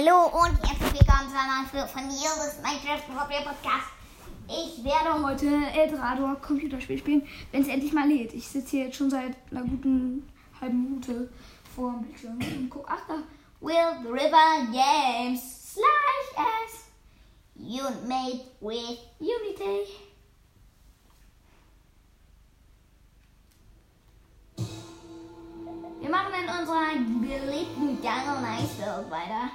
Hallo 0.00 0.28
und 0.28 0.56
herzlich 0.66 0.98
willkommen 0.98 1.28
zu 1.28 1.36
einer 1.36 1.66
Folge 1.68 1.86
von 1.86 2.04
Joris 2.04 2.56
Minecraft 2.62 3.20
Hobby 3.20 3.34
Podcast. 3.44 3.88
Ich 4.48 4.82
werde 4.82 5.22
heute 5.22 5.46
Eldrador 5.78 6.36
Computerspiel 6.36 6.96
spielen, 6.96 7.28
wenn 7.52 7.60
es 7.60 7.68
endlich 7.68 7.92
mal 7.92 8.08
lädt. 8.08 8.32
Ich 8.32 8.48
sitze 8.48 8.70
hier 8.70 8.84
jetzt 8.86 8.96
schon 8.96 9.10
seit 9.10 9.36
einer 9.50 9.62
guten 9.62 10.26
halben 10.58 10.84
Minute 10.84 11.30
vor 11.74 11.92
dem 11.92 12.04
Bildschirm 12.04 12.38
und 12.38 12.70
guck, 12.70 12.86
ach 12.88 13.02
da, 13.08 13.14
Will 13.60 13.74
the 14.02 14.08
River 14.08 14.72
Games 14.72 15.74
slash 15.74 16.46
as 16.46 16.86
you 17.56 17.82
made 18.08 18.40
with 18.60 19.00
Unity. 19.18 19.86
Wir 26.00 26.08
machen 26.08 26.32
in 26.42 26.58
unserer 26.58 26.94
beliebten 26.94 28.02
Jungle 28.02 28.40
Nice 28.40 28.78
World 28.78 29.10
weiter. 29.10 29.50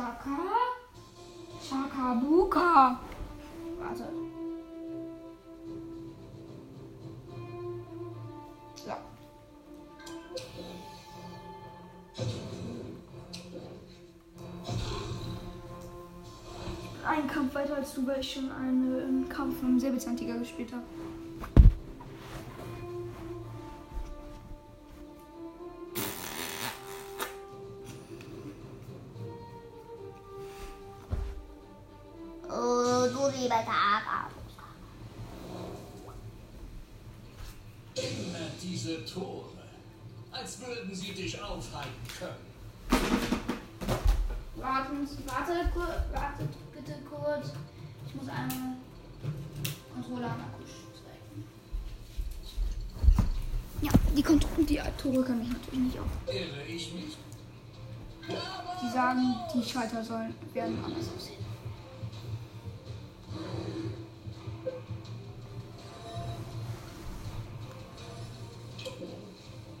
Shaka? 0.00 0.38
Shakabuka. 1.60 2.98
Warte. 3.78 4.04
So. 8.76 8.92
Ein 17.06 17.26
Kampf 17.26 17.54
weiter 17.54 17.76
als 17.76 17.94
du, 17.94 18.06
weil 18.06 18.20
ich 18.20 18.32
schon 18.32 18.50
einen 18.52 19.28
Kampf 19.28 19.56
mit 19.56 19.64
einem 19.64 19.80
Säbelzahntiger 19.80 20.38
gespielt 20.38 20.72
habe. 20.72 20.84
Die 59.54 59.62
Schalter 59.62 60.04
sollen 60.04 60.34
werden 60.52 60.78
anders 60.84 61.06
aussehen. 61.16 61.44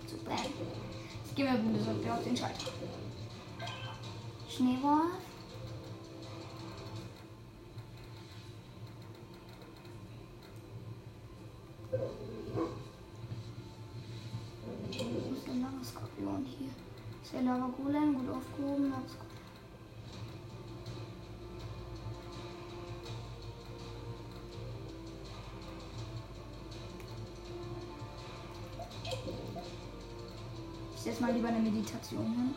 Super. 0.06 0.36
Jetzt 1.24 1.36
gehen 1.36 1.46
wir 1.46 2.14
auf 2.14 2.24
den 2.24 2.36
Schalter. 2.36 2.70
Schneewolf. 4.48 5.04
Wo 14.92 15.34
ist 15.34 15.46
der 15.46 15.54
Lava-Skorpion 15.54 16.44
hier? 16.44 16.68
Ist 17.22 17.32
der 17.32 17.42
Lava-Golem 17.42 18.14
gut 18.14 18.36
aufgehoben? 18.36 18.92
Ich 19.06 19.29
lieber 31.40 31.48
eine 31.48 31.60
Meditation 31.60 32.26
hin. 32.26 32.54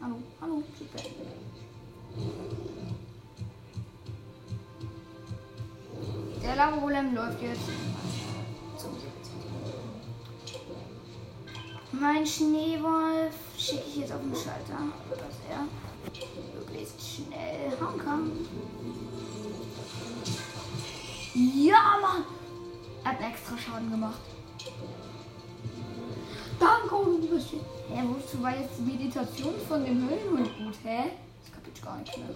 Hallo, 0.00 0.14
hallo, 0.40 0.62
super. 0.78 1.02
Der 6.40 6.54
Lava-Golem 6.54 7.14
läuft 7.16 7.42
jetzt 7.42 7.68
Mein 11.90 12.24
Schneewolf 12.24 13.34
schicke 13.56 13.82
ich 13.88 13.96
jetzt 13.96 14.12
auf 14.12 14.20
den 14.20 14.34
Schalter, 14.36 14.78
dass 15.10 15.36
er 15.50 15.66
möglichst 16.54 17.00
schnell 17.00 17.72
hauen 17.80 17.98
kann. 17.98 18.30
Ja, 21.34 21.98
Mann! 22.00 22.24
Er 23.02 23.10
hat 23.10 23.20
einen 23.20 23.32
extra 23.32 23.58
Schaden 23.58 23.90
gemacht. 23.90 24.20
Danke, 26.58 27.20
du 27.20 27.28
bist 27.28 27.48
hier. 27.48 27.60
Hä, 27.90 28.02
wozu 28.06 28.42
war 28.42 28.56
jetzt 28.56 28.78
die 28.78 28.82
Meditation 28.82 29.54
von 29.68 29.84
dem 29.84 30.08
Höhlenhund 30.08 30.50
gut, 30.58 30.74
hä? 30.84 31.10
Das 31.42 31.52
kapiert 31.52 31.76
ich 31.76 31.82
gar 31.82 31.96
nicht 31.98 32.18
mehr. 32.18 32.28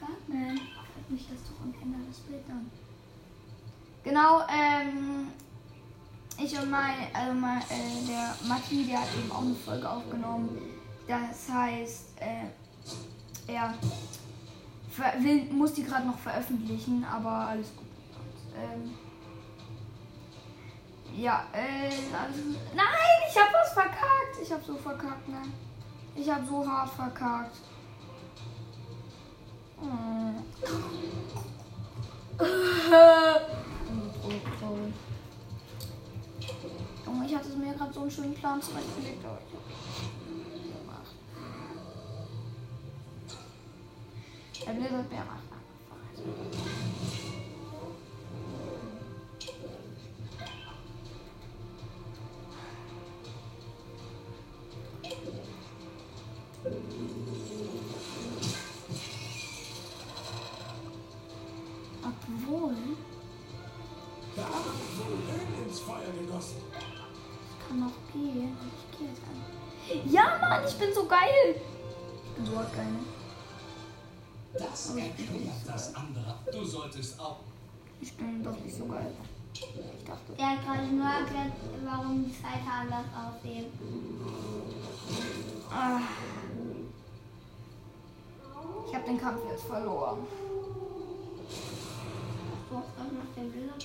Batman. 0.00 0.60
Nicht 1.08 1.26
das 1.30 1.38
doch 1.42 1.64
und 1.64 1.74
ändere 1.82 2.02
das 2.08 2.18
Bild 2.20 2.42
dann. 2.48 2.70
Genau, 4.02 4.40
ähm. 4.48 5.28
Ich 6.36 6.58
und 6.58 6.68
mein, 6.68 6.94
also 7.12 7.32
mein, 7.32 7.60
äh, 7.60 8.06
der 8.08 8.34
Matti, 8.48 8.84
der 8.84 9.02
hat 9.02 9.08
eben 9.16 9.30
auch 9.30 9.42
eine 9.42 9.54
Folge 9.54 9.88
aufgenommen. 9.88 10.48
Das 11.06 11.48
heißt, 11.48 12.06
äh, 12.18 13.52
er 13.52 13.74
will, 15.20 15.44
muss 15.52 15.74
die 15.74 15.84
gerade 15.84 16.06
noch 16.06 16.18
veröffentlichen, 16.18 17.04
aber 17.04 17.30
alles 17.30 17.68
gut. 17.76 17.83
Ähm, 18.56 18.94
ja, 21.16 21.44
äh, 21.52 21.88
also, 21.88 22.40
nein, 22.74 23.22
ich 23.28 23.36
habe 23.40 23.52
was 23.52 23.72
verkackt. 23.72 24.38
Ich 24.42 24.52
habe 24.52 24.64
so 24.64 24.76
verkackt, 24.76 25.28
ne? 25.28 25.42
Ich 26.16 26.30
habe 26.30 26.44
so 26.46 26.66
hart 26.66 26.90
verkackt. 26.90 27.56
Hm. 29.80 30.44
Junge, 37.06 37.26
ich 37.26 37.36
hatte 37.36 37.48
mir 37.50 37.74
gerade 37.74 37.92
so 37.92 38.00
einen 38.00 38.10
schönen 38.10 38.34
Plan 38.34 38.60
zurechtgelegt, 38.60 39.24
aber 39.24 39.38
ich 39.46 39.54
hab 39.54 40.80
gemacht. 40.80 41.14
Der 44.66 44.72
Blizzard 44.72 45.10
Bär 45.10 45.24
macht 45.24 45.53
nicht 78.74 78.86
so 78.88 78.92
geil. 78.92 79.12
Ich 79.54 80.04
dachte. 80.04 80.32
Der 80.36 80.46
hat 80.50 80.64
gerade 80.64 80.86
nur 80.88 81.06
erklärt, 81.06 81.52
warum 81.84 82.24
die 82.24 82.32
Seite 82.32 82.68
anders 82.68 83.06
aussehen. 83.14 83.66
Ah. 85.70 86.00
Ich 88.88 88.94
habe 88.94 89.04
den 89.06 89.20
Kampf 89.20 89.40
jetzt 89.50 89.64
verloren. 89.64 90.18
Du 92.70 92.76
hast 92.76 92.86
auch 92.98 93.12
noch 93.12 93.34
den 93.36 93.52
Blizzard. 93.52 93.84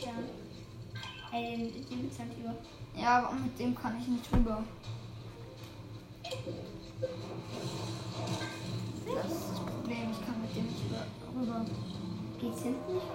Äh, 1.31 1.57
den, 1.57 1.73
den 1.89 2.09
Byzantier. 2.09 2.55
Ja, 2.95 3.19
aber 3.19 3.35
mit 3.35 3.59
dem 3.59 3.75
kann 3.75 3.99
ich 4.01 4.07
nicht 4.07 4.33
rüber. 4.33 4.63
Das 9.15 9.25
ist 9.31 9.49
das 9.51 9.59
Problem, 9.59 10.11
ich 10.11 10.25
kann 10.25 10.41
mit 10.41 10.55
dem 10.55 10.65
nicht 10.65 10.85
über- 10.85 11.05
rüber. 11.39 11.65
Geht's 12.39 12.61
hinten 12.61 12.93
nicht 12.93 13.05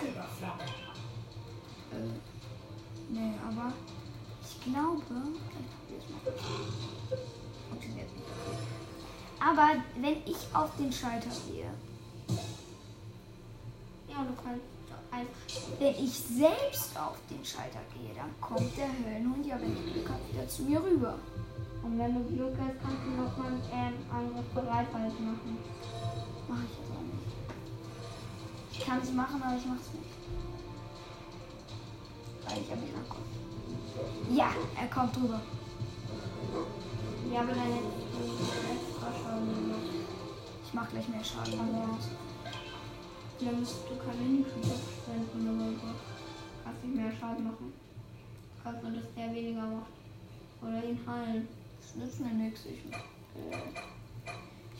halber 0.00 0.26
Flamme. 0.38 0.62
Äh, 1.92 2.08
nee, 3.10 3.34
aber 3.46 3.72
ich 4.42 4.72
glaube. 4.72 5.04
Aber 9.42 9.68
wenn 9.96 10.16
ich 10.26 10.36
auf 10.54 10.70
den 10.78 10.92
Schalter 10.92 11.30
gehe, 11.50 11.70
Ja, 14.08 14.24
du 14.24 14.34
kannst 14.42 14.64
einfach. 15.10 15.80
wenn 15.80 15.94
ich 16.04 16.12
selbst 16.12 16.98
auf 16.98 17.16
den 17.30 17.44
Schalter 17.44 17.80
gehe, 17.94 18.14
dann 18.14 18.30
kommt 18.40 18.76
der 18.76 18.88
Höllenhund 18.88 19.46
ja, 19.46 19.58
wenn 19.60 19.72
ich 19.72 19.92
Glück 19.92 20.08
habe, 20.08 20.20
wieder 20.32 20.46
zu 20.48 20.62
mir 20.62 20.82
rüber. 20.82 21.14
Und 21.82 21.98
wenn 21.98 22.14
du 22.14 22.24
Glück 22.36 22.54
hast, 22.58 22.80
kannst 22.82 23.02
du 23.06 23.10
noch 23.22 23.36
mal 23.38 23.52
ähm, 23.72 23.94
anderes 24.12 24.44
Bereithalten 24.54 25.24
machen. 25.32 25.58
Mache 26.50 26.64
ich 26.64 26.78
jetzt 26.78 26.90
auch 26.90 27.06
nicht. 27.06 27.30
Ich 28.72 28.80
kann 28.84 28.98
es 29.00 29.12
machen, 29.12 29.40
aber 29.40 29.56
ich 29.56 29.66
mache 29.66 29.78
es 29.78 29.94
nicht. 29.94 30.10
Weil 32.44 32.58
ich 32.60 32.68
ja 32.68 32.76
nicht 32.76 32.94
rankomme. 32.96 33.30
Ja, 34.34 34.50
er 34.80 34.88
kommt 34.88 35.14
drüber. 35.14 35.40
Dann 37.32 37.48
hättest 37.48 37.62
du 38.10 38.24
extra 38.74 39.08
Schaden 39.22 39.46
gemacht. 39.54 39.90
Ich 40.64 40.74
mache 40.74 40.90
gleich 40.90 41.08
mehr 41.08 41.24
Schaden. 41.24 41.60
Aber 41.60 41.98
dann 43.40 43.60
musst 43.60 43.76
du 43.88 43.96
keine 43.96 44.22
Mini-Creature 44.22 44.78
verschwenden 44.78 45.40
oder 45.54 45.70
so. 45.70 45.88
Kannst 46.64 46.84
nicht 46.84 46.96
mehr 46.96 47.12
Schaden 47.12 47.44
machen. 47.44 47.72
Kannst 48.64 48.82
nur, 48.82 48.92
dass 48.92 49.14
der 49.16 49.34
weniger 49.34 49.66
macht. 49.66 49.92
Oder 50.62 50.82
ihn 50.84 50.98
heilen. 51.06 51.48
Das 51.80 51.94
nützt 51.94 52.20
mir 52.20 52.34
nichts. 52.34 52.66
Ich, 52.66 52.84
äh, 52.92 53.56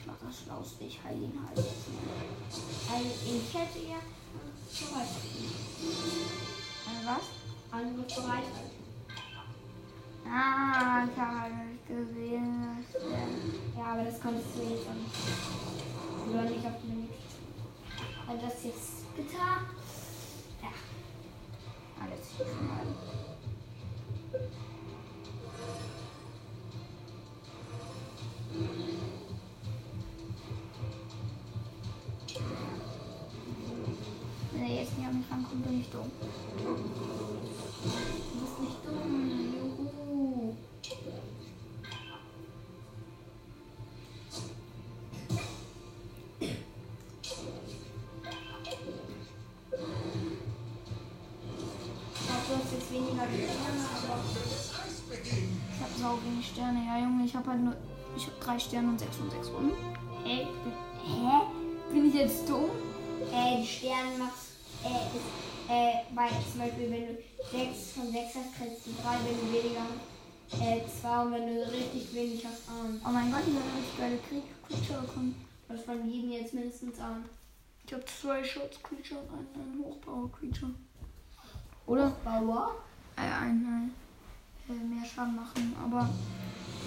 ich 0.00 0.06
mache 0.06 0.25
das 0.26 0.41
Schlauste. 0.43 0.85
Ich 0.85 0.99
heile 1.05 1.19
ihn 1.19 1.38
halt 1.47 1.56
jetzt 1.56 1.88
mal. 1.93 2.94
Also 2.94 3.11
ich 3.26 3.55
hätte 3.55 3.79
ja 3.87 4.00
bereit. 4.88 5.08
Äh, 6.87 7.06
was? 7.06 7.25
Anderes 7.70 8.14
Bereithalten. 8.14 8.81
Ah, 10.26 11.05
ich 11.05 11.20
habe 11.20 11.41
halt 11.41 11.55
nicht 11.55 11.87
gesehen, 11.88 12.87
dass 12.93 13.02
der... 13.02 13.81
Ja, 13.81 13.87
aber 13.93 14.05
das 14.05 14.20
konntest 14.20 14.49
du 14.56 14.61
eh 14.62 14.79
schon. 14.79 16.31
Oder 16.32 16.43
nicht 16.43 16.67
auf 16.67 16.75
die 16.82 16.88
Mini-Creature. 16.88 18.29
Also 18.29 18.47
das 18.47 18.64
jetzt 18.64 19.17
bitte. 19.17 19.37
Ja. 19.37 20.73
Alles 22.00 22.26
hier 22.37 22.47
schon 22.47 22.67
mal. 22.67 22.87
Wenn 28.52 28.64
er 28.64 29.10
an 35.11 35.19
mich 35.19 35.31
rankommt, 35.31 35.67
bin 35.67 35.81
ich 35.81 35.91
dumm. 35.91 36.11
Du 36.62 36.75
bist 38.41 38.61
nicht 38.61 38.77
dumm. 38.87 39.53
Juhu. 39.55 40.55
Ich 52.53 52.73
jetzt 52.73 52.93
weniger 52.93 53.27
Sterne, 53.27 53.85
aber 53.97 54.17
Ich 55.73 55.81
habe 55.81 55.93
sau 55.99 56.19
wenig 56.25 56.47
Sterne. 56.47 56.81
Ja, 56.87 56.99
Junge, 56.99 57.25
ich 57.25 57.35
habe 57.35 57.51
halt 57.51 57.61
nur... 57.61 57.77
Ich 58.17 58.27
habe 58.27 58.37
drei 58.41 58.59
Sterne 58.59 58.89
und 58.89 58.99
sechs 58.99 59.19
und 59.19 59.31
sechs 59.31 59.49
Runden. 59.49 59.75
Hä? 60.25 60.47
Hä? 61.05 61.41
Bin 61.93 62.09
ich 62.09 62.15
jetzt 62.15 62.49
dumm? 62.49 62.71
Äh, 63.33 63.61
die 63.61 63.67
Sterne 63.67 64.19
machst, 64.19 64.40
äh, 64.85 65.17
ist, 65.17 65.31
äh, 65.69 66.15
bei 66.15 66.29
zum 66.50 66.61
Beispiel, 66.61 66.91
wenn 66.91 67.06
du 67.09 67.23
6 67.50 67.93
von 67.93 68.11
6 68.12 68.35
hast, 68.35 68.55
kriegst 68.56 68.87
du 68.87 68.91
3, 69.03 69.19
wenn 69.25 69.41
du 69.41 69.53
weniger 69.53 69.82
hast, 69.82 70.61
äh, 70.61 71.00
2 71.00 71.23
und 71.23 71.32
wenn 71.32 71.47
du 71.47 71.73
richtig 71.73 72.15
wenig 72.15 72.44
hast, 72.44 72.69
1. 72.69 73.00
Oh 73.05 73.11
mein 73.11 73.31
Gott, 73.31 73.43
ich 73.47 73.55
habe 73.55 73.77
richtig 73.77 73.99
geile 73.99 74.19
Creature 74.67 75.03
bekommen. 75.03 75.47
Hast 75.69 75.85
von 75.85 76.11
jedem 76.11 76.32
jetzt 76.32 76.55
mindestens 76.55 76.99
1. 76.99 77.27
Ich 77.87 77.93
habe 77.93 78.05
zwei 78.05 78.44
Shots 78.44 78.82
Creature 78.82 79.21
und 79.21 79.31
einen, 79.31 79.73
einen 79.73 79.85
Hochpower 79.85 80.31
Creature. 80.32 80.73
Oder? 81.87 82.11
Bauer? 82.25 82.76
Äh, 83.17 83.23
ein, 83.23 83.67
ein, 83.67 83.94
äh, 84.69 84.73
mehr 84.73 85.05
Schaden 85.05 85.35
machen, 85.35 85.75
aber 85.83 86.09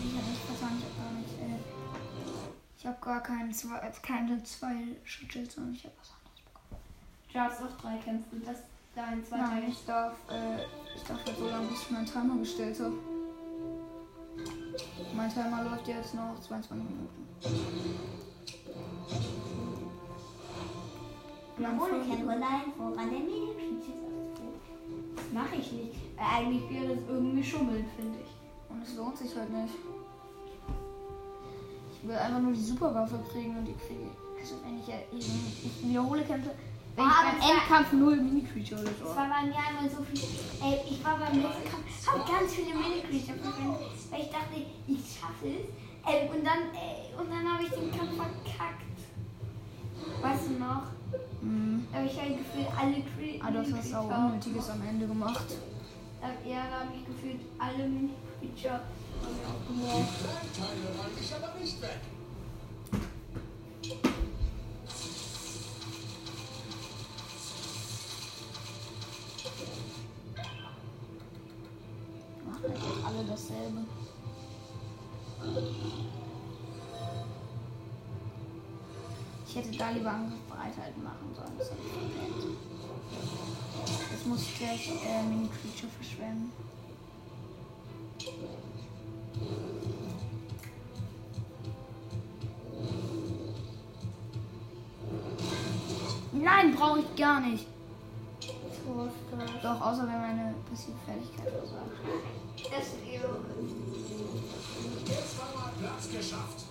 ich 0.01 0.17
habe 0.17 0.29
nicht 0.29 0.41
verstanden, 0.43 0.77
ich 0.79 0.85
habe 0.85 1.03
gar 1.03 1.19
nicht, 1.19 1.33
äh, 1.33 1.59
ich 2.77 2.85
habe 2.85 2.97
gar 3.01 3.21
keinen 3.21 3.53
zwei, 3.53 3.77
äh, 3.79 3.91
keine 4.01 4.43
zwei 4.43 4.75
Schutzschilds, 5.03 5.55
sondern 5.55 5.75
ich 5.75 5.83
habe 5.83 5.93
was 5.99 6.09
anderes. 6.09 6.22
Du 7.33 7.39
darfst 7.39 7.63
auch 7.63 7.81
3 7.81 7.97
kämpfen, 7.97 8.43
das 8.45 8.57
ist 8.57 8.65
dein 8.95 9.25
zweiter. 9.25 9.47
Nein, 9.47 9.63
ich 9.67 9.83
darf, 9.87 10.13
äh, 10.29 10.65
ich 10.95 11.01
darf 11.01 11.17
jetzt 11.25 11.39
so 11.39 11.49
lange, 11.49 11.65
bis 11.65 11.81
ich 11.81 11.89
meinen 11.89 12.05
Timer 12.05 12.37
gestellt 12.37 12.79
habe. 12.79 12.93
Mein 15.15 15.33
Timer 15.33 15.63
läuft 15.63 15.87
jetzt 15.87 16.13
noch 16.13 16.39
22 16.39 16.89
Minuten. 16.89 17.27
Kein 21.57 21.79
Online 21.79 22.63
voran 22.77 23.09
der 23.09 23.19
ausführt. 23.19 23.83
Das 25.15 25.25
mache 25.33 25.55
ich 25.55 25.71
nicht. 25.71 25.95
Äh, 26.17 26.37
eigentlich 26.37 26.69
wäre 26.69 26.95
das 26.95 27.03
irgendwie 27.09 27.43
schummeln, 27.43 27.85
finde 27.97 28.19
ich. 28.19 28.29
Und 28.69 28.83
es 28.83 28.95
lohnt 28.95 29.17
sich 29.17 29.35
halt 29.35 29.49
nicht. 29.49 29.73
Ich 31.95 32.07
will 32.07 32.15
einfach 32.15 32.39
nur 32.39 32.53
die 32.53 32.61
Superwaffe 32.61 33.19
kriegen 33.31 33.57
und 33.57 33.65
die 33.65 33.73
kriege 33.73 34.03
ich. 34.03 34.39
Also 34.39 34.55
wenn 34.63 34.77
ich 34.77 34.87
ja 34.87 34.95
ich, 35.11 35.27
ich 35.65 35.87
wiederhole 35.87 36.21
Kämpfe, 36.23 36.51
wenn 36.95 37.05
Ah, 37.05 37.09
ich 37.09 37.39
beim 37.41 37.51
Endkampf 37.57 37.91
null 37.93 38.15
Mini-Creature 38.17 38.81
oder 38.81 38.91
Es 38.91 38.99
so. 38.99 39.05
war 39.15 39.27
bei 39.29 39.41
mir 39.47 39.57
einmal 39.57 39.89
so 39.89 40.03
viel. 40.03 40.19
Ey, 40.61 40.79
ich 40.89 41.03
war 41.03 41.17
beim 41.17 41.41
letzten 41.41 41.69
Kampf, 41.69 42.07
hab 42.07 42.27
ganz 42.27 42.53
viele 42.53 42.73
Mini-Creature 42.75 43.37
verwendet, 43.39 43.79
weil 44.11 44.21
ich 44.21 44.29
dachte, 44.29 44.55
ich 44.87 44.99
schaffe 45.19 45.47
es. 45.47 45.65
Ey, 46.05 46.29
und 46.29 46.43
dann, 46.45 46.69
ey, 46.75 47.13
und 47.17 47.29
dann 47.31 47.51
habe 47.53 47.63
ich 47.63 47.69
den 47.71 47.89
Kampf 47.91 48.15
verkackt. 48.15 48.83
Weißt 50.21 50.47
du 50.49 50.53
noch? 50.59 50.83
Mhm. 51.41 51.87
Da 51.91 51.97
habe 51.99 52.07
ich 52.07 52.19
halt 52.19 52.37
gefühlt 52.37 52.67
alle 52.77 52.93
Cre 53.01 53.39
Ah, 53.41 53.51
du 53.51 53.59
hast 53.59 53.73
was 53.73 53.93
auch 53.93 54.09
Unnötiges 54.17 54.69
am 54.69 54.81
Ende 54.87 55.07
gemacht. 55.07 55.45
Da- 56.21 56.49
Ja, 56.49 56.63
da 56.69 56.79
habe 56.85 56.93
ich 56.95 57.05
gefühlt 57.05 57.41
alle 57.59 57.87
Mini-Creature 57.87 58.81
räume 59.69 60.05
ich 61.21 61.35
aber 61.35 61.59
nicht 61.59 61.81
weg. 61.81 61.99
Alle 72.63 73.23
dasselbe. 73.27 73.81
Ich 79.47 79.55
hätte 79.55 79.77
da 79.77 79.89
lieber 79.91 80.11
Angriff 80.11 80.39
bereithalten 80.49 81.03
machen 81.03 81.35
sollen. 81.35 81.51
Das 81.57 81.69
habe 81.69 81.79
ich 81.85 81.91
verpennt. 81.91 82.57
Jetzt 84.11 84.25
muss 84.25 84.41
ich 84.41 84.57
gleich 84.57 84.89
äh, 85.05 85.23
Mini-Creature 85.23 85.91
verschwenden. 85.91 86.51
Nein, 96.31 96.75
brauche 96.75 96.99
ich 96.99 97.15
gar 97.15 97.39
nicht. 97.41 97.67
Doch, 99.61 99.81
außer 99.81 100.07
wenn 100.07 100.19
meine 100.19 100.53
passive 100.69 100.97
Fertigkeit 101.05 101.53
oder 102.55 102.63
so. 102.63 102.69
Das 102.69 102.87
ist 102.87 102.95
eh 103.07 103.19
Jetzt 105.05 105.39
haben 105.39 105.53
wir 105.53 105.87
Platz 105.87 106.09
geschafft. 106.09 106.65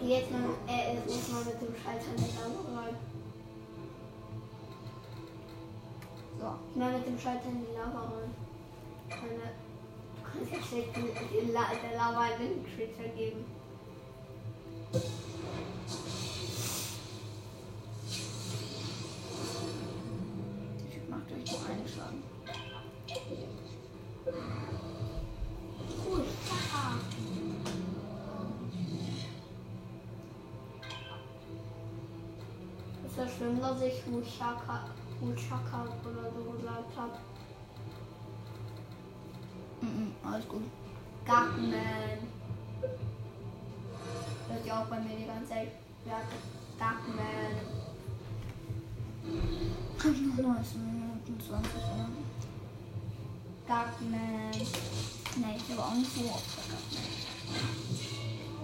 Jetzt 0.00 0.30
mal, 0.30 0.50
äh, 0.68 0.94
jetzt 0.94 1.06
muss 1.06 1.28
man 1.32 1.44
mit 1.44 1.60
dem 1.60 1.74
Schalter 1.82 2.12
nicht 2.12 2.38
rein. 2.38 2.96
So, 6.38 6.54
ich 6.70 6.76
mal 6.76 6.92
mit 6.92 7.06
dem 7.06 7.18
Schalter 7.18 7.48
in 7.48 7.66
die 7.66 7.74
Lava 7.74 8.04
rein. 8.14 8.34
Keine, 9.10 9.52
du 10.34 10.50
kannst 10.50 10.72
den, 10.72 10.84
den 10.94 11.52
La 11.52 11.72
der 11.82 11.96
Lava 11.98 12.20
einen 12.20 12.64
Creature 12.64 13.08
geben. 13.16 13.44
Cool. 26.04 26.24
Ist 33.06 33.18
das 33.18 33.36
schlimm, 33.36 33.60
dass 33.60 33.82
ich 33.82 34.06
Mushaka, 34.06 34.84
Mushaka 35.20 35.84
oder 36.04 36.30
so 36.32 36.50
gesagt 36.52 36.96
habe? 36.96 37.12
Mhm, 39.80 40.12
alles 40.24 40.48
gut. 40.48 40.62
Gartenman. 41.26 42.18
Hört 44.48 44.66
ihr 44.66 44.74
auch 44.74 44.86
bei 44.86 45.00
mir 45.00 45.16
die 45.16 45.26
ganze 45.26 45.48
Zeit? 45.48 45.72
Ja, 46.06 46.20
Gartenman. 46.78 47.78
Hab 49.98 50.44
noch 50.44 50.56
19 50.56 50.86
Minuten 50.86 50.97
20 51.48 51.72
ja. 51.72 52.08
Gartenman. 53.66 54.50
Nee, 54.52 55.56
ich 55.56 55.72
habe 55.72 55.82
auch 55.82 55.94
nicht 55.94 56.14
so 56.14 56.20
oft 56.26 56.44
verkackt. 56.44 56.92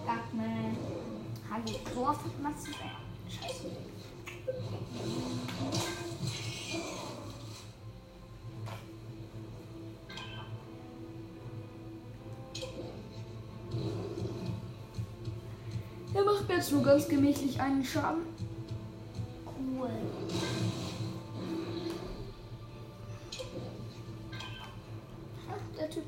Gartenman. 0.06 0.76
Hallo, 1.50 1.64
so 1.94 2.06
oft 2.06 2.26
nicht. 2.26 2.78
Scheiße. 3.28 3.70
Er 16.12 16.24
macht 16.24 16.48
mir 16.48 16.54
jetzt 16.56 16.72
nur 16.72 16.82
ganz 16.82 17.08
gemächlich 17.08 17.58
einen 17.58 17.84
Schaden. 17.84 18.22
Cool. 19.46 19.90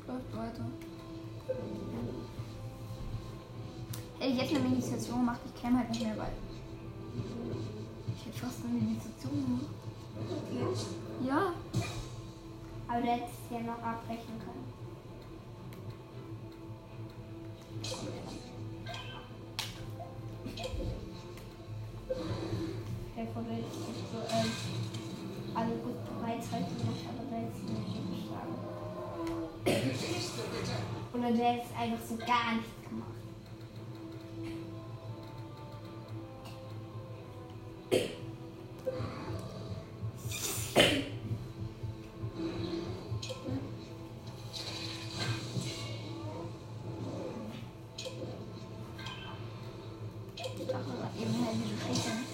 Läuft 0.07 0.35
weiter. 0.35 0.65
Hätte 4.19 4.31
ich 4.31 4.41
jetzt 4.41 4.55
eine 4.55 4.69
Meditation 4.69 5.19
gemacht, 5.19 5.39
ich 5.45 5.61
käme 5.61 5.77
halt 5.79 5.89
nicht 5.89 6.03
mehr 6.03 6.17
weit. 6.17 6.31
Ich 8.15 8.25
hätte 8.25 8.39
fast 8.39 8.65
eine 8.65 8.73
Meditation 8.73 9.45
gemacht. 9.45 10.85
Ja. 11.25 11.53
Aber 12.87 13.01
du 13.01 13.07
hättest 13.07 13.51
ja 13.51 13.59
noch 13.59 13.83
abbrechen 13.83 14.39
können. 14.39 14.66
Der 31.37 31.61
ist 31.61 31.71
einfach 31.79 32.03
so 32.03 32.17
gar 32.17 32.55
nichts 32.55 32.71
gemacht. 32.89 33.11
Ich 50.35 50.65
dachte 50.65 50.65
gerade 50.65 51.19
eben, 51.19 51.33
hey, 51.43 51.53
wieso 51.87 52.26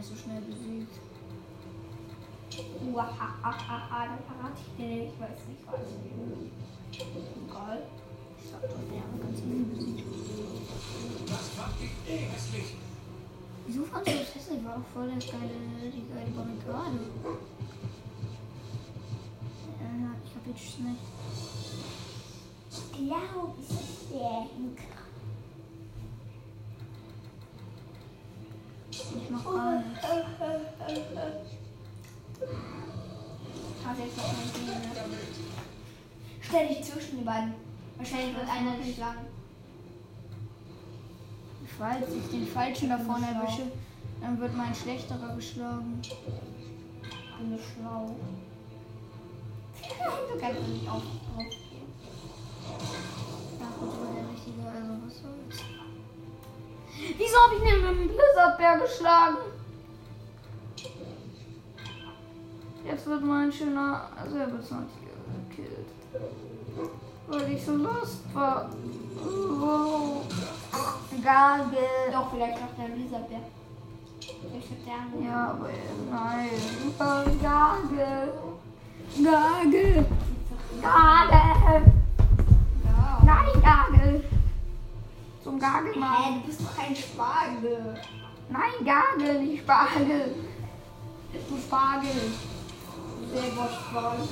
eigentlich 0.00 0.06
so 0.06 0.16
schnell 0.16 0.40
besiegt? 0.42 0.94
Uahahaha, 2.92 4.06
dann 4.06 4.18
verrate 4.24 4.60
ich 4.60 4.76
dir 4.76 4.86
nicht, 4.86 5.12
ich 5.14 5.20
weiß 5.20 5.40
nicht 5.48 5.64
was. 5.66 5.86
Egal. 6.92 7.82
Ich 8.38 8.50
sag 8.50 8.62
doch, 8.62 8.84
der 8.90 9.00
hat 9.00 9.20
ganz 9.20 9.38
easy 9.40 9.64
besiegt. 9.64 10.08
Das 11.28 11.48
fand 11.50 11.74
ich 11.80 12.12
eh 12.12 12.16
hässlich. 12.16 12.68
Wieso 13.66 13.84
fandst 13.84 14.08
du 14.12 14.18
das 14.18 14.34
hässlich? 14.34 14.64
War 14.64 14.76
doch 14.76 14.86
voll 14.92 15.06
der 15.08 15.18
geile, 15.18 15.92
die 15.92 16.06
geile 16.08 16.30
Barrikade. 16.30 17.00
Ja, 19.80 20.10
ich 20.24 20.34
hab 20.34 20.46
jetzt 20.46 20.80
nicht. 20.80 21.04
Ich 22.72 22.92
glaube, 22.92 23.54
es 23.60 23.70
ist 23.70 24.08
sehr 24.08 24.46
hinkrieg. 24.56 25.00
Ich 28.90 29.30
mach 29.30 29.44
gar 29.44 29.82
nichts. 29.82 30.04
Habe 33.84 34.02
jetzt 34.02 34.16
noch 34.16 34.24
ein 34.24 34.34
Ding, 34.54 34.66
ne? 34.66 34.76
Stell 36.50 36.66
dich 36.66 36.82
zwischen 36.82 37.18
die 37.18 37.24
beiden. 37.24 37.54
Wahrscheinlich 37.96 38.34
wird 38.34 38.48
einer 38.48 38.76
dich 38.76 38.96
schlagen. 38.96 39.20
Falls 41.78 42.12
ich 42.12 42.28
den 42.28 42.44
Falschen 42.44 42.88
da 42.88 42.98
vorne 42.98 43.26
erwische, 43.28 43.70
dann 44.20 44.40
wird 44.40 44.56
mein 44.56 44.74
Schlechterer 44.74 45.36
geschlagen. 45.36 46.00
Ich 46.02 46.10
bin 47.38 47.56
schlau. 47.56 48.16
du 50.32 50.40
kannst 50.40 50.68
nicht 50.68 50.88
auf, 50.88 50.96
aufgehen. 51.36 51.86
Ja, 53.60 53.66
gut, 53.78 54.00
war 54.00 54.12
der 54.12 54.28
richtige, 54.28 54.66
also 54.66 54.92
was 55.06 55.22
soll's. 55.22 55.64
Wieso 57.16 57.36
hab 57.36 57.52
ich 57.52 57.62
den 57.62 57.80
mit 57.80 58.08
dem 58.10 58.16
Blizzardbär 58.16 58.78
geschlagen? 58.80 59.36
Jetzt 62.84 63.06
wird 63.06 63.22
mein 63.22 63.52
schöner 63.52 64.10
Säbelzahntiger 64.28 65.14
gekillt. 65.48 65.99
Weil 67.28 67.52
ich 67.52 67.64
so 67.64 67.76
lost 67.76 68.22
war. 68.34 68.70
Wow. 69.22 70.22
Gage. 71.22 71.86
Doch, 72.12 72.30
vielleicht 72.32 72.60
noch 72.60 72.74
der 72.76 72.94
Elisabeth. 72.94 73.46
Vielleicht 74.20 74.70
hat 74.70 74.86
der 74.86 74.94
andere. 74.94 75.24
Ja, 75.24 75.50
aber 75.50 75.68
nein. 76.10 76.50
Gage. 77.42 78.32
Gage. 79.22 80.06
Gage. 80.82 81.92
Nein, 83.24 83.62
Gage. 83.62 84.24
Zum 85.44 85.58
Gage 85.58 85.92
Hä, 85.92 85.98
machen. 85.98 86.34
du 86.40 86.46
bist 86.46 86.60
doch 86.62 86.76
kein 86.76 86.96
Spargel. 86.96 88.00
Nein, 88.48 88.84
Gage, 88.84 89.38
nicht 89.40 89.62
Spargel. 89.62 90.34
Du 91.32 91.56
Spargel. 91.56 92.10
Selber 93.32 93.68
Spargel. 93.68 94.28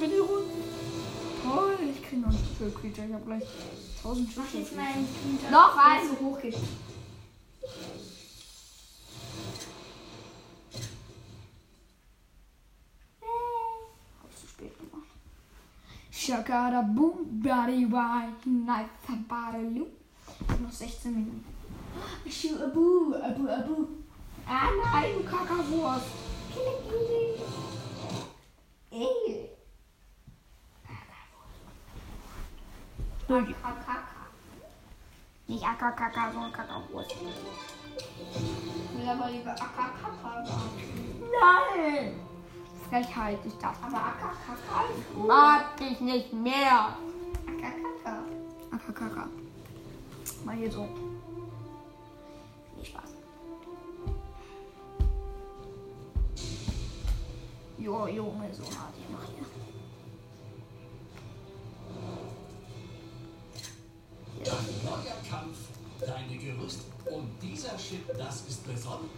Bin 0.00 0.10
ich 0.10 0.20
rund. 0.20 0.50
Toll, 1.42 1.76
ich 1.92 2.02
krieg 2.08 2.20
noch 2.20 2.30
nicht 2.32 2.44
viel 2.58 2.70
Creature. 2.70 3.06
Ich 3.06 3.14
hab 3.14 3.24
gleich 3.26 3.42
1000 3.98 4.36
Mach 4.36 4.44
Schüsse. 4.44 4.58
jetzt 4.58 4.76
mal 4.76 4.82
einen 4.86 5.06
Screenshot, 5.06 5.50
Noch 5.50 5.74
der 5.74 5.84
ein. 5.84 6.08
so 6.08 6.24
hoch 6.24 6.40
geht. 6.40 6.56
Hab's 14.22 14.40
zu 14.40 14.46
spät 14.48 14.72
gemacht. 14.78 15.06
Shakara 16.10 16.82
boom, 16.82 17.40
body 17.42 17.86
why, 17.90 18.28
nice 18.44 18.88
body 19.28 19.86
Noch 20.62 20.72
16 20.72 21.12
Minuten. 21.12 21.44
Schu, 22.28 22.54
abu, 22.62 23.14
abu, 23.14 23.48
abu. 23.48 23.86
Ah 24.46 24.68
nein, 24.82 25.12
du 25.18 25.24
Kakawurst. 25.24 26.06
Ey. 28.90 29.39
Akakaka. 33.30 34.26
Nicht 35.46 35.64
Akakaka, 35.64 36.32
sondern 36.32 36.52
Kakaowurst. 36.52 37.12
Ich 37.12 38.98
will 38.98 39.08
aber 39.08 39.30
lieber 39.30 39.52
Akakaka 39.52 40.44
sagen. 40.44 40.80
Nein! 41.30 42.20
Frechheit 42.88 43.44
ist 43.46 43.62
das. 43.62 43.76
Aber 43.82 43.98
Akakaka 43.98 44.90
ist 44.98 45.14
gut. 45.14 45.28
Mag 45.28 45.76
dich 45.76 46.00
nicht 46.00 46.32
mehr. 46.32 46.96
Akakaka. 47.46 48.24
Akakaka. 48.72 49.28
Mal 50.44 50.56
hier 50.56 50.72
so. 50.72 50.88
Viel 52.74 52.84
Spaß. 52.84 53.14
Jo, 57.78 58.06
Junge, 58.08 58.52
so 58.52 58.64
hart, 58.64 58.94
ich 58.98 59.08
mach 59.08 59.24
hier. 59.24 59.49
Dieser 67.60 67.76
Chip, 67.76 68.16
das 68.16 68.40
ist 68.48 68.66
besonders. 68.66 69.10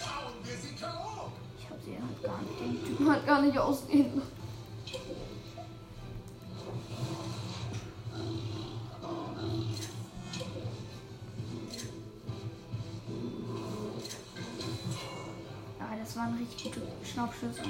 Hauen 0.00 0.34
wir 0.42 0.56
sie 0.56 0.74
K.O. 0.74 1.30
Ich 1.58 1.70
hab 1.70 1.78
sie 1.84 1.92
halt 1.92 2.22
gar 2.22 2.40
nicht. 2.40 2.60
Den 2.60 2.84
Typen 2.84 3.10
hat 3.10 3.26
gar 3.26 3.42
nicht 3.42 3.58
aussehen. 3.58 4.22
Ja, 15.78 15.96
das 15.98 16.16
waren 16.16 16.38
richtig 16.38 16.64
gute 16.64 16.80
Schnappschüsse. 17.04 17.62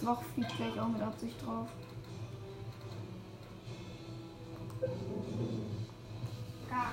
Das 0.00 0.08
Loch 0.08 0.22
fliegt 0.32 0.56
gleich 0.56 0.80
auch 0.80 0.88
mit 0.88 1.02
Absicht 1.02 1.34
drauf. 1.44 1.68
Ja. 6.70 6.92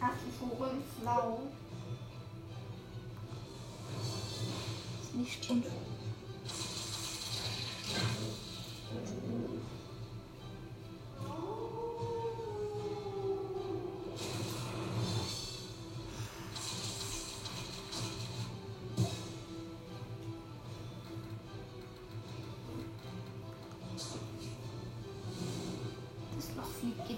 Hast 0.00 0.16
du 0.24 0.30
so 0.40 0.56
flau? 1.02 1.42
Ist 5.02 5.14
nicht 5.16 5.44
stimmt. 5.44 5.66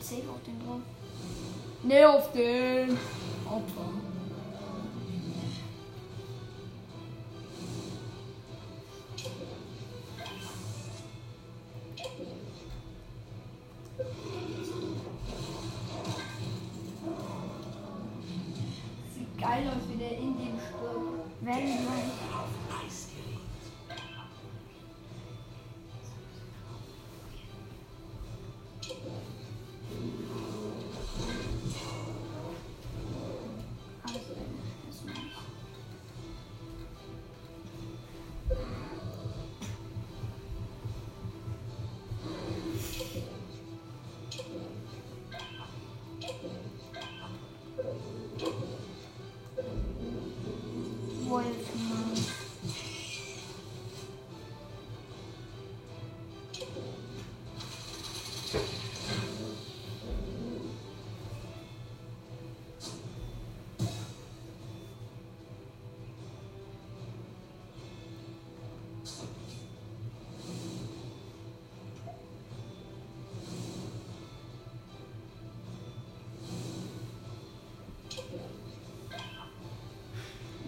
Safe 0.08 0.30
auf 0.30 0.42
den 0.42 0.58
drauf. 0.64 0.80
Nee, 1.82 2.04
auf 2.04 2.32
den. 2.32 2.98
Opfer. 3.46 3.88
Sieht 19.14 19.38
geil 19.38 19.68
aus, 19.68 19.82
wie 19.90 19.98
der 19.98 20.12
in 20.18 20.38
dem 20.38 20.58
stirbt. 20.58 21.28
Wenn 21.40 21.54
gleich. 21.54 22.67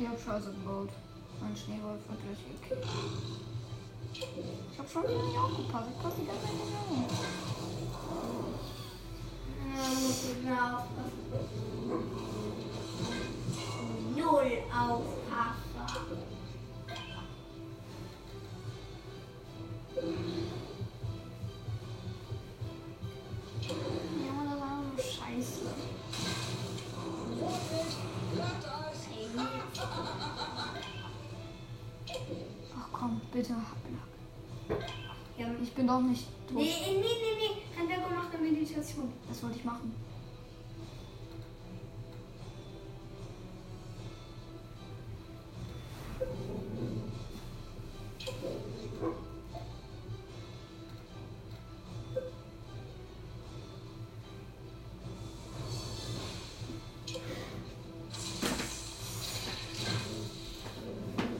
Ich 0.01 0.09
hab 0.09 0.19
Scheiße 0.19 0.51
gebaut. 0.53 0.89
Mein 1.43 1.55
Schneewolf 1.55 2.01
wird 2.09 2.21
gleich 2.25 2.39
gekillt. 2.49 2.87
Ich 4.73 4.79
hab 4.79 4.89
schon 4.89 5.03
wieder 5.03 5.23
nicht 5.23 5.37
aufgepasst. 5.37 5.89
Ich 5.95 6.03
passe 6.03 6.17
die 6.23 6.27
ganze 6.27 6.41
Zeit 6.41 6.55
nicht 6.55 6.73
auf. 6.73 7.05
Ja, 9.77 9.85
musst 10.01 10.25
du 10.25 10.33
doch 35.91 36.01
nicht 36.01 36.27
tot. 36.47 36.57
nee, 36.57 36.73
nee, 36.87 37.01
nee, 37.01 37.37
nee. 37.39 37.79
Handwerker 37.79 38.15
macht 38.15 38.35
eine 38.35 38.51
Meditation. 38.51 39.13
Das 39.29 39.43
wollte 39.43 39.57
ich 39.59 39.65
machen. 39.65 39.93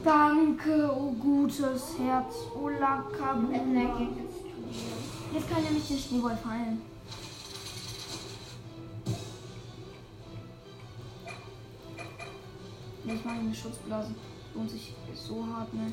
Danke, 0.03 0.91
oh 0.93 1.11
gutes 1.11 1.97
Herz. 1.99 2.35
Oh 2.55 2.67
Lakabuna. 2.67 4.30
Jetzt 5.33 5.49
kann 5.49 5.63
nämlich 5.63 5.87
der 5.87 5.97
Schneewolf 5.97 6.45
heilen. 6.45 6.81
Nee, 13.03 13.13
ich 13.13 13.25
mache 13.25 13.39
eine 13.39 13.55
Schutzblase. 13.55 14.13
Lohnt 14.53 14.69
sich 14.69 14.93
so 15.15 15.45
hart, 15.47 15.73
ne? 15.73 15.91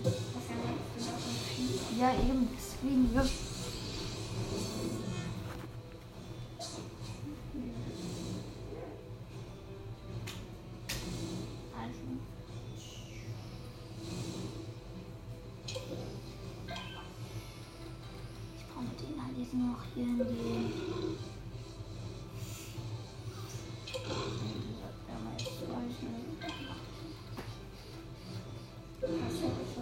Ja 1.99 2.13
eben, 2.15 2.49
deswegen. 2.57 3.15
Ja. 3.15 3.25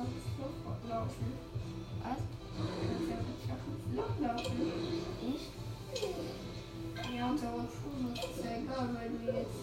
Kannst 0.07 0.27
ja 0.39 0.47
nicht 0.47 0.47
auf 0.47 0.55
das 0.67 0.79
Loch 0.79 0.83
laufen. 0.89 1.27
Was? 2.03 2.21
Kannst 2.57 3.11
ja 3.11 3.17
nicht 3.17 3.51
auf 3.51 3.63
das 3.67 3.83
Loch 3.97 4.15
laufen. 4.21 4.57
Ich? 5.27 5.45
Ja, 7.17 7.23
und 7.31 7.43
darauf 7.43 7.71
schon. 7.75 8.13
Ist 8.15 8.45
ja 8.45 8.51
egal, 8.63 8.87
weil 8.95 9.09
du 9.11 9.19
jetzt. 9.27 9.61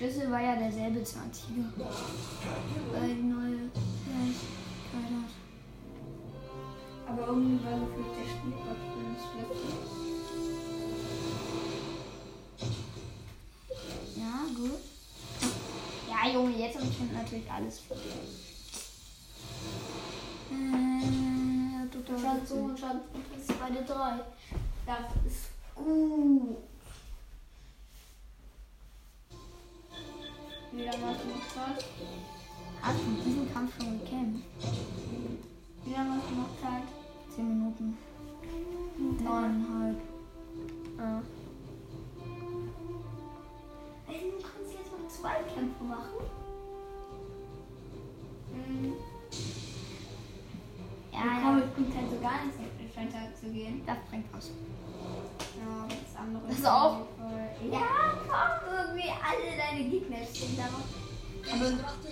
Schlüssel 0.00 0.30
war 0.30 0.40
ja 0.40 0.56
derselbe 0.56 1.04
Zahntiger. 1.04 1.68
Weil 2.90 3.14
die 3.16 3.22
neue 3.22 3.68
Fähigkeit 4.00 5.10
hat. 5.12 5.30
Aber 7.06 7.26
irgendwie 7.26 7.62
war 7.62 7.78
gefühlt 7.80 8.16
der 8.16 8.24
Spielplatz 8.32 8.80
für 8.88 9.02
den 9.04 9.16
Schlüssel. 9.20 9.76
Ja, 14.16 14.34
gut. 14.56 14.80
Ja, 16.08 16.32
Junge, 16.32 16.56
jetzt 16.56 16.76
habe 16.76 16.86
ich 16.86 16.96
schon 16.96 17.12
natürlich 17.12 17.50
alles 17.50 17.80
verloren. 17.80 18.30
Äh, 20.50 21.88
total 21.94 22.40
so 22.46 22.54
und 22.54 22.80
Schaden 22.80 23.02
das 23.34 23.42
ist 23.42 23.60
beide 23.60 23.84
drei. 23.84 24.20
Das 24.86 25.12
ist 25.26 25.50
gut. 25.74 26.69
Noch 30.90 31.14
Zeit? 31.54 31.84
Hast 32.82 32.98
du 32.98 33.22
diesen 33.24 33.52
Kampf 33.52 33.72
schon 33.76 33.99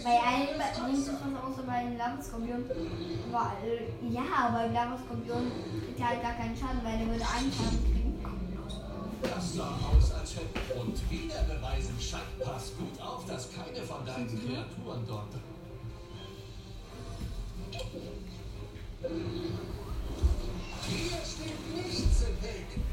bei 0.04 0.18
allen 0.20 0.60
es 0.60 1.08
was 1.08 1.42
außer 1.44 1.62
bei 1.66 1.84
den 1.84 1.96
Lavaskorpion. 1.98 2.64
Weil, 3.30 4.10
ja, 4.10 4.22
aber 4.46 4.58
beim 4.64 4.72
Lavaskorpion 4.72 5.52
kriegt 5.84 6.00
er 6.00 6.08
halt 6.08 6.22
gar 6.22 6.34
keinen 6.34 6.56
Schaden, 6.56 6.80
weil 6.82 6.98
der 6.98 7.06
würde 7.06 7.24
einen 7.24 7.52
Schaden 7.52 7.84
kriegen. 7.84 7.98
Das 9.22 9.54
sah 9.54 9.78
aus, 9.90 10.12
als 10.12 10.36
hätte. 10.36 10.80
Und 10.80 11.10
wieder 11.10 11.42
beweisen 11.42 11.98
Schack, 12.00 12.38
pass 12.44 12.72
gut 12.76 13.00
auf, 13.00 13.24
dass 13.26 13.48
keine 13.52 13.84
von 13.84 14.04
deinen 14.06 14.28
Kreaturen 14.28 15.04
dort. 15.06 15.34
Hier 20.88 21.18
steht 21.24 21.76
nichts 21.76 22.22
im 22.22 22.42
Weg. 22.42 22.87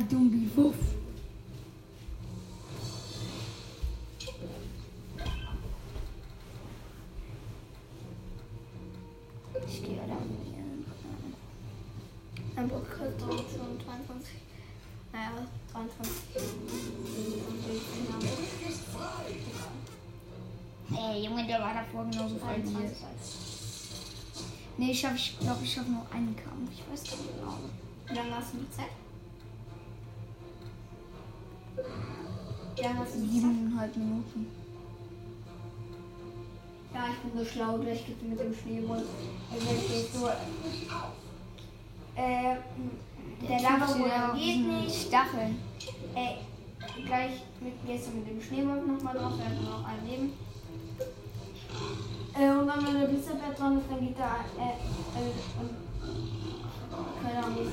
I 0.00 0.02
don't 0.04 0.30
be 0.30 0.48
woof. 0.56 0.74
Ich 9.66 9.82
gehe 9.82 9.96
da 9.96 10.16
hier. 10.42 10.64
Ein 12.56 12.68
Podcast 12.70 13.20
dauert 13.20 13.44
schon 13.50 13.78
22. 13.84 14.36
Naja, 15.12 15.32
23. 15.70 16.12
Ist 18.70 18.84
frei. 18.86 19.36
Ey, 20.96 21.24
Junge, 21.26 21.46
der 21.46 21.60
war 21.60 21.74
davor 21.74 22.06
genauso 22.10 22.38
voll 22.38 22.56
wie 22.56 22.72
23. 22.72 23.02
jetzt. 23.02 23.36
Nee, 24.78 24.92
ich, 24.92 25.00
schaff, 25.00 25.14
ich 25.14 25.38
glaube, 25.38 25.62
ich 25.62 25.74
schaffe 25.74 25.90
nur 25.90 26.06
einen 26.10 26.34
Kampf. 26.36 26.70
Ich 26.72 26.90
weiß 26.90 27.02
nicht 27.02 27.36
genau. 27.36 27.58
Wie 28.08 28.14
lange 28.14 28.34
hast 28.34 28.54
du 28.54 28.58
die 28.60 28.70
Zeit? 28.70 28.88
Siebeneinhalb 32.80 33.94
Minuten. 33.96 34.46
Ja, 36.94 37.04
ich 37.12 37.18
bin 37.18 37.38
so 37.38 37.44
schlau, 37.44 37.76
gleich 37.78 38.06
geht 38.06 38.22
mit 38.22 38.40
dem 38.40 38.54
Schneeball. 38.54 39.04
Also 39.52 39.66
jetzt 39.94 40.14
so. 40.14 40.28
Äh, 42.16 42.56
der 43.46 43.60
Lava 43.60 44.34
geht 44.34 44.66
nicht. 44.66 45.08
Stacheln. 45.08 45.58
Äh, 46.14 46.36
gleich 47.04 47.42
mit, 47.60 47.86
gehst 47.86 48.08
du 48.08 48.16
mit 48.16 48.28
dem 48.28 48.40
Schneeball 48.42 48.80
nochmal 48.80 49.14
drauf, 49.14 49.34
er 49.38 49.50
hat 49.50 49.62
noch 49.62 49.84
ein 49.84 50.08
Leben. 50.08 50.32
Äh, 52.34 52.50
und 52.50 52.66
dann, 52.66 52.86
wenn 52.86 53.00
der 53.00 53.08
Blitzabwehr 53.08 53.52
dran 53.56 53.78
ist, 53.78 53.90
dann 53.90 54.00
geht 54.00 54.18
da. 54.18 54.36
Äh, 54.58 54.70
äh, 55.18 55.32
und. 55.60 55.90
Keine 57.22 57.44
Ahnung. 57.44 57.66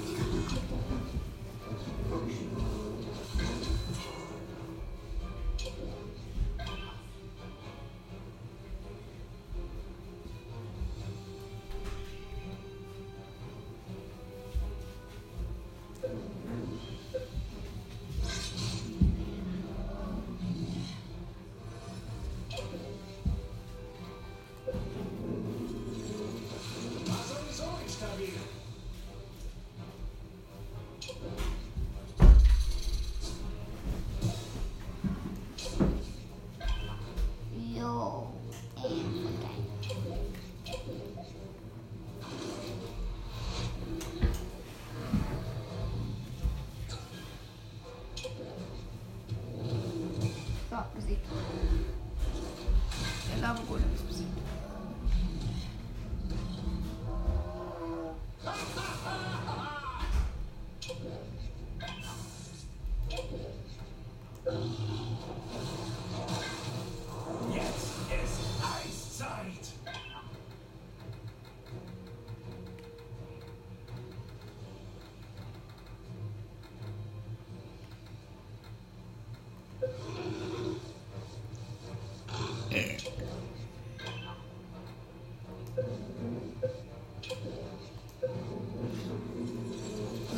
Besiegt. 51.48 53.32
Der 53.32 53.42
Lava-Golem 53.42 53.84
ist 53.94 54.08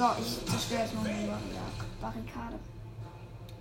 So, 0.10 0.16
ich 0.24 0.46
zerstöre 0.52 0.82
jetzt 0.82 0.96
noch 0.96 1.06
eine 1.06 1.38
Barrikade. 2.02 2.60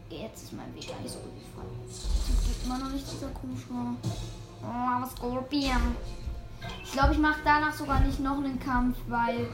Jetzt 0.09 0.45
ist 0.45 0.53
mein 0.55 0.75
Weg 0.75 0.87
nicht 1.03 1.13
so 1.13 1.19
wie 1.19 1.45
vorher. 1.55 1.71
Es 1.91 2.47
gibt 2.47 2.65
immer 2.65 2.79
noch 2.79 2.91
nicht 2.91 3.05
dieser 3.11 3.29
komische. 3.29 3.67
Oh, 4.63 4.67
aber 4.67 5.07
Skorpion. 5.07 5.97
Ich 6.83 6.93
glaube, 6.93 7.13
ich 7.13 7.19
mache 7.19 7.41
danach 7.45 7.75
sogar 7.75 8.01
nicht 8.01 8.21
noch 8.21 8.39
einen 8.39 8.59
Kampf, 8.59 8.97
weil 9.09 9.49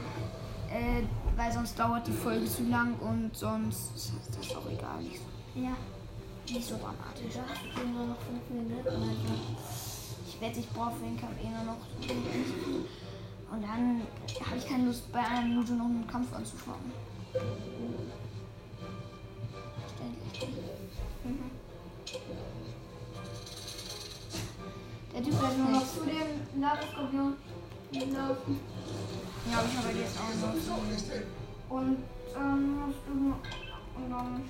Äh, 0.71 1.03
weil 1.37 1.51
sonst 1.51 1.77
dauert 1.77 2.07
die 2.07 2.11
Folge 2.11 2.45
zu 2.45 2.63
lang 2.63 2.95
und 2.99 3.31
sonst 3.35 3.95
ist 3.95 4.13
das 4.37 4.55
auch 4.55 4.67
egal. 4.69 5.01
Nicht, 5.01 5.21
Ja. 5.53 5.75
nicht 6.51 6.67
so 6.67 6.75
dramatisch. 6.75 7.35
Minuten. 8.49 8.83
Also. 8.85 8.97
Ich 10.27 10.41
wette, 10.41 10.59
ich 10.59 10.69
brauche 10.69 10.91
für 10.95 11.03
den 11.05 11.17
Kampf 11.19 11.37
eh 11.41 11.49
nur 11.49 11.63
noch 11.63 11.77
so. 12.01 13.04
Und 13.55 13.61
dann 13.61 14.01
habe 14.45 14.57
ich 14.57 14.67
keine 14.67 14.87
Lust, 14.87 15.09
bei 15.13 15.19
einer 15.19 15.47
Minute 15.47 15.73
noch 15.73 15.85
einen 15.85 16.05
Kampf 16.05 16.35
anzuschauen. 16.35 16.91
Verständlich. 19.79 20.49
Mhm. 21.23 21.51
Der 25.13 25.23
Typ 25.23 25.41
hat 25.41 25.57
nur 25.57 25.69
noch 25.69 25.87
zu 25.87 26.01
dem 26.01 26.61
Lavaskorpion 26.61 27.35
laufen. 27.93 28.59
Ja, 29.49 29.63
ich 29.63 29.77
habe 29.77 29.97
jetzt 29.99 30.17
auch 30.19 30.35
noch. 30.41 31.77
Und 31.77 31.97
ähm, 32.35 32.79
musst 32.85 32.99
du 33.07 33.13
und 33.13 34.09
dann 34.11 34.43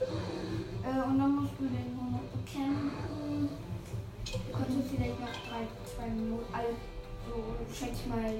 äh, 0.00 1.02
und 1.06 1.18
dann 1.18 1.36
musst 1.36 1.52
du 1.60 1.64
den 1.64 1.94
nur 1.94 2.10
noch 2.10 2.26
bekämpfen. 2.32 3.48
Du 4.24 4.52
könntest 4.52 4.90
vielleicht 4.96 5.20
noch 5.20 5.28
drei, 5.28 5.68
zwei 5.86 6.08
Minuten, 6.08 6.52
also 6.52 6.74
so 7.30 7.74
schätze 7.74 8.00
ich 8.02 8.06
mal 8.06 8.34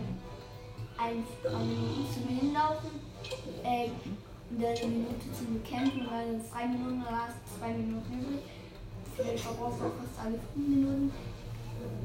ein, 0.98 1.24
zwei 1.42 1.58
Minuten 1.58 2.06
zum 2.12 2.28
Hinlaufen. 2.28 2.90
Äh, 3.64 3.88
dann 4.58 4.82
eine 4.82 4.92
Minute 4.92 5.32
zum 5.36 5.62
Bekämpfen, 5.62 6.06
weil 6.10 6.34
es 6.34 6.50
drei 6.50 6.66
Minuten 6.66 7.02
oder 7.02 7.28
zwei 7.58 7.68
Minuten 7.72 8.12
übrig. 8.20 8.42
Vielleicht 9.16 9.44
verbrauchst 9.44 9.80
du 9.80 9.84
auch 9.84 9.96
fast 10.00 10.26
alle 10.26 10.38
fünf 10.54 10.68
Minuten. 10.68 11.12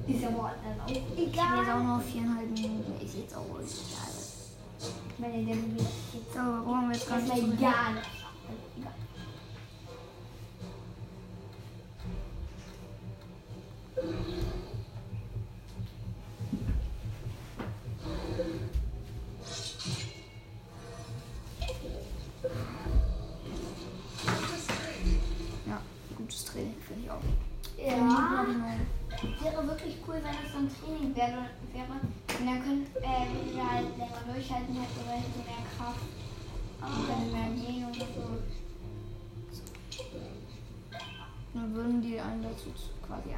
Ist 0.08 0.22
ja 0.22 0.30
dann 0.64 0.80
auch 0.80 0.88
Ich 0.90 0.98
habe 0.98 1.22
jetzt 1.22 1.34
egal. 1.34 1.80
auch 1.80 1.84
noch 1.84 2.02
viereinhalb 2.02 2.52
Minuten. 2.52 3.06
Ist 3.06 3.16
jetzt 3.16 3.36
auch 3.36 3.46
ruhig. 3.50 3.66
egal. 3.66 4.14
Ich 5.10 5.20
meine, 5.20 5.46
der 5.46 5.56
sich 5.56 6.14
jetzt 6.14 6.34
brauchen 6.34 6.90
wir 6.90 6.96
jetzt 6.96 7.10
gar 7.10 7.20
nicht 7.20 7.30
gar 7.30 7.94
nicht. 7.94 8.10
Egal. 8.78 8.94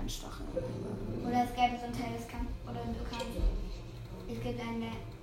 Quasi 0.08 0.24
anstacheln. 0.24 0.48
Oder 1.28 1.44
es 1.44 1.52
gäbe 1.54 1.76
so 1.78 1.86
einen 1.86 1.98
Tageskampf. 2.00 2.52
Oder 2.64 2.82
du 2.88 3.04
kannst. 3.04 3.38
Es 4.28 4.40
gibt 4.44 4.60
einen, 4.60 4.82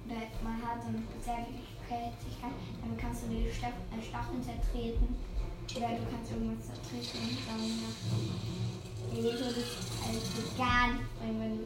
der, 0.08 0.28
man 0.44 0.60
hat 0.60 0.82
so 0.82 0.88
eine 0.88 1.00
Spezialfähigkeit. 1.00 2.56
Damit 2.80 2.98
kannst 2.98 3.24
du 3.24 3.28
die 3.28 3.48
äh, 3.48 3.52
Stacheln 3.52 4.42
zertreten. 4.42 5.16
Oder 5.76 5.88
du 5.96 6.04
kannst 6.12 6.32
irgendwas 6.32 6.68
zertreten 6.68 7.18
und 7.24 7.40
dann. 7.48 7.64
Die 9.12 9.20
Lego 9.20 9.44
das 9.44 9.70
also 10.00 10.42
gar 10.58 10.88
nicht 10.92 11.06
bringen, 11.20 11.40
wenn 11.40 11.56
du 11.58 11.64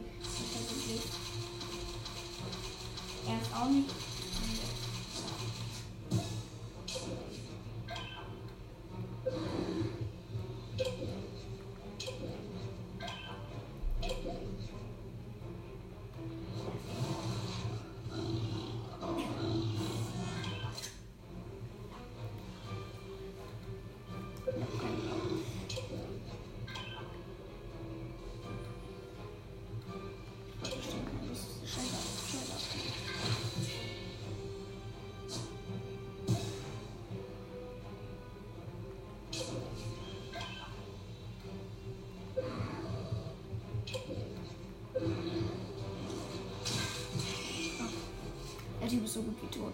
so 49.19 49.25
gut 49.25 49.41
wie 49.41 49.47
tot. 49.59 49.73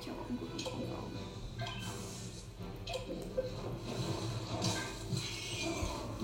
Ich 0.00 0.08
habe 0.08 0.20
auch 0.20 0.28
einen 0.28 0.38
guten 0.38 0.64
Grund. 0.64 0.84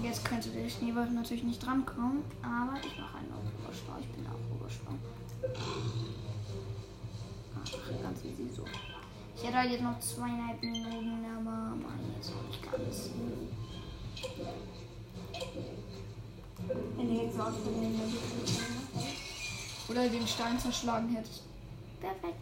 Jetzt 0.02 0.24
könnte 0.24 0.50
der 0.50 0.68
Schneeball 0.68 1.10
natürlich 1.10 1.42
nicht 1.42 1.64
drankommen, 1.64 2.22
aber 2.42 2.76
ich 2.76 2.96
mache 2.98 3.18
einen 3.18 3.32
auf 3.32 3.42
Oberschlau. 3.64 3.94
Ich 4.00 4.08
bin 4.08 4.26
auch 4.26 4.54
Oberschlau. 4.54 4.92
Ach, 7.56 8.02
ganz 8.02 8.24
easy 8.24 8.48
so. 8.54 8.64
Ich 9.36 9.42
hätte 9.42 9.56
halt 9.56 9.70
jetzt 9.72 9.82
noch 9.82 9.98
zweieinhalb 9.98 10.62
Minuten, 10.62 11.24
aber 11.24 11.74
ich 12.08 12.16
jetzt 12.16 12.32
auch 12.32 12.46
nicht 12.46 12.62
ganz. 12.70 13.10
Du 16.96 17.02
jetzt 17.02 17.36
den 17.36 18.08
Oder 19.88 20.08
den 20.08 20.26
Stein 20.26 20.58
zerschlagen 20.58 21.08
hättest. 21.08 21.53
Perfekt. 22.04 22.38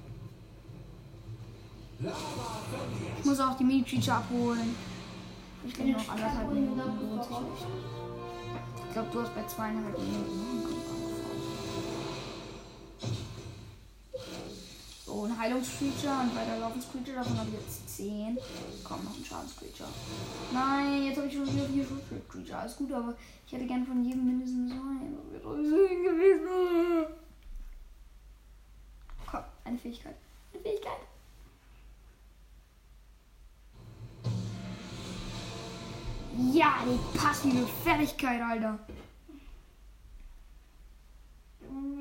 Ich 3.18 3.24
muss 3.24 3.38
auch 3.38 3.56
die 3.56 3.64
Mini-Creature 3.64 4.16
abholen. 4.16 4.74
Ich 5.64 5.74
du 5.74 5.84
noch 5.84 6.08
anderthalb 6.08 6.52
Minuten. 6.52 6.80
Ich 8.88 8.92
glaube, 8.92 9.08
du 9.12 9.22
hast 9.22 9.34
bei 9.36 9.46
zweieinhalb 9.46 9.96
Minuten. 9.96 10.66
So, 15.06 15.24
ein 15.24 15.38
Heilungscreature 15.38 16.20
und 16.22 16.34
weiter 16.34 16.58
Laufenscreature. 16.58 17.16
Davon 17.16 17.38
habe 17.38 17.50
ich 17.50 17.54
jetzt 17.54 17.96
10. 17.96 18.38
Komm, 18.82 19.04
noch 19.04 19.16
ein 19.16 19.24
Schadenscreature. 19.24 19.88
Nein, 20.52 21.04
jetzt 21.04 21.18
habe 21.18 21.28
ich 21.28 21.34
schon 21.34 21.46
wieder 21.54 21.66
vier 21.66 21.84
Schutzcreature. 21.84 22.58
Alles 22.58 22.76
gut, 22.76 22.92
aber 22.92 23.14
ich 23.46 23.52
hätte 23.52 23.66
gern 23.66 23.86
von 23.86 24.04
jedem 24.04 24.26
mindestens 24.26 24.72
ein. 24.72 25.16
Das 25.32 25.44
wäre 25.44 26.02
gewesen. 26.02 27.21
Komm, 29.32 29.44
eine 29.64 29.78
Fähigkeit. 29.78 30.14
Eine 30.52 30.62
Fähigkeit. 30.62 30.98
Ja, 36.52 36.74
die 36.84 37.18
passive 37.18 37.66
Fertigkeit, 37.82 38.42
Alter. 38.42 38.78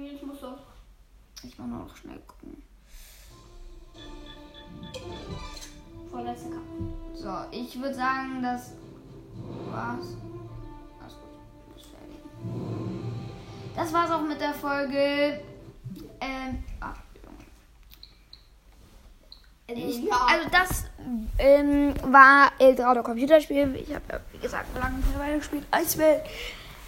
Jetzt 0.02 0.24
musst 0.26 0.44
du 0.44 0.48
auch. 0.48 0.58
Ich 1.42 1.58
muss 1.58 1.68
noch 1.68 1.96
schnell 1.96 2.20
gucken. 2.28 2.62
Vorletzte 6.12 6.50
Kampf. 6.50 6.68
So, 7.14 7.34
ich 7.52 7.80
würde 7.80 7.96
sagen, 7.96 8.44
das 8.44 8.74
war's. 9.72 10.18
Alles 11.02 11.14
gut. 11.14 11.74
Muss 11.74 11.84
fertig. 11.84 12.20
Das 13.74 13.94
war's 13.94 14.12
auch 14.12 14.22
mit 14.22 14.42
der 14.42 14.54
Folge. 14.54 15.44
Ähm, 16.20 16.64
ah, 16.82 16.94
ich, 19.78 20.04
Ja. 20.04 20.28
Also 20.30 20.50
das 20.50 20.86
ähm, 21.38 21.94
war 22.04 22.52
Eldorado 22.60 23.04
Computerspiel. 23.04 23.76
Ich 23.76 23.94
habe 23.94 24.04
ja, 24.12 24.20
wie 24.32 24.38
gesagt 24.40 24.66
lange 24.78 24.98
mittlerweile 24.98 25.38
gespielt. 25.38 25.66
Eiswelt. 25.72 26.22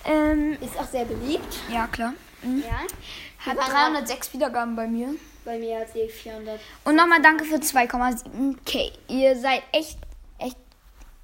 Ähm, 0.05 0.57
Ist 0.61 0.77
auch 0.77 0.87
sehr 0.87 1.05
beliebt. 1.05 1.59
ja 1.71 1.87
klar. 1.87 2.13
Mhm. 2.41 2.63
Ja. 2.63 3.51
Hat 3.51 3.57
waren 3.57 3.93
306 3.93 4.33
Wiedergaben 4.33 4.75
bei 4.75 4.87
mir. 4.87 5.09
Bei 5.45 5.57
mir 5.57 5.79
hat 5.79 5.89
sie 5.91 6.07
400. 6.07 6.59
Und 6.85 6.95
nochmal 6.95 7.21
danke 7.21 7.43
für 7.43 7.55
2,7k. 7.55 8.91
Ihr 9.09 9.37
seid 9.37 9.63
echt, 9.73 9.97
echt 10.39 10.57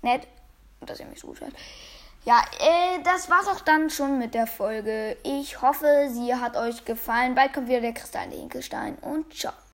nett, 0.02 0.28
dass 0.82 1.00
ihr 1.00 1.06
mich 1.06 1.19
so 1.19 1.28
gut 1.28 1.41
hört. 1.41 1.54
Ja, 2.26 2.41
äh, 2.60 3.02
das 3.04 3.30
war's 3.30 3.48
auch 3.48 3.62
dann 3.62 3.89
schon 3.89 4.19
mit 4.19 4.34
der 4.34 4.45
Folge. 4.45 5.15
Ich 5.24 5.62
hoffe, 5.62 6.10
sie 6.12 6.36
hat 6.36 6.58
euch 6.58 6.84
gefallen. 6.84 7.34
Bald 7.34 7.54
kommt 7.54 7.69
wieder 7.69 7.80
der 7.82 7.93
kristallene 7.93 8.36
Hinkelstein 8.36 8.95
und 8.95 9.34
ciao. 9.34 9.54